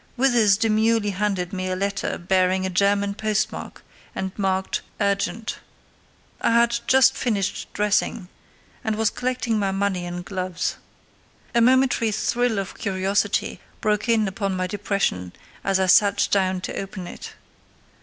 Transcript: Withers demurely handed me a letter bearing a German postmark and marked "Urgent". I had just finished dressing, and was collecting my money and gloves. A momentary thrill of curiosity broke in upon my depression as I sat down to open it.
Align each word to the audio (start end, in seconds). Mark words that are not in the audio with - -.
Withers 0.17 0.57
demurely 0.57 1.11
handed 1.11 1.53
me 1.53 1.69
a 1.69 1.75
letter 1.75 2.17
bearing 2.17 2.65
a 2.65 2.71
German 2.71 3.13
postmark 3.13 3.83
and 4.15 4.31
marked 4.35 4.81
"Urgent". 4.99 5.59
I 6.41 6.53
had 6.55 6.79
just 6.87 7.15
finished 7.15 7.71
dressing, 7.73 8.27
and 8.83 8.95
was 8.95 9.11
collecting 9.11 9.59
my 9.59 9.69
money 9.69 10.07
and 10.07 10.25
gloves. 10.25 10.77
A 11.53 11.61
momentary 11.61 12.11
thrill 12.11 12.57
of 12.57 12.79
curiosity 12.79 13.59
broke 13.79 14.09
in 14.09 14.27
upon 14.27 14.55
my 14.57 14.65
depression 14.65 15.33
as 15.63 15.79
I 15.79 15.85
sat 15.85 16.27
down 16.31 16.61
to 16.61 16.75
open 16.79 17.05
it. 17.05 17.33